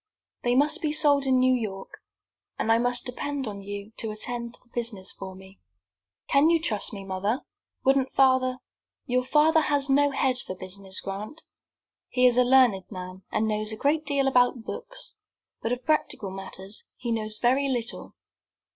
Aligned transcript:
"They 0.41 0.55
must 0.55 0.81
be 0.81 0.91
sold 0.93 1.27
in 1.27 1.37
New 1.37 1.53
York, 1.53 1.99
and 2.57 2.71
I 2.71 2.79
must 2.79 3.05
depend 3.05 3.45
upon 3.45 3.61
you 3.61 3.91
to 3.97 4.09
attend 4.09 4.55
to 4.55 4.59
the 4.63 4.69
business 4.73 5.11
for 5.11 5.35
me." 5.35 5.59
"Can 6.27 6.49
you 6.49 6.59
trust 6.59 6.91
me, 6.91 7.03
mother? 7.03 7.41
Wouldn't 7.83 8.11
father" 8.11 8.57
"Your 9.05 9.23
father 9.23 9.61
has 9.61 9.89
no 9.91 10.09
head 10.09 10.39
for 10.39 10.55
business, 10.55 11.01
Grant. 11.01 11.43
He 12.09 12.25
is 12.25 12.35
a 12.37 12.43
learned 12.43 12.89
man, 12.89 13.21
and 13.31 13.47
knows 13.47 13.71
a 13.71 13.77
great 13.77 14.03
deal 14.03 14.27
about 14.27 14.63
books, 14.63 15.17
but 15.61 15.71
of 15.71 15.85
practical 15.85 16.31
matters 16.31 16.83
he 16.97 17.11
knows 17.11 17.37
very 17.37 17.69
little. 17.69 18.15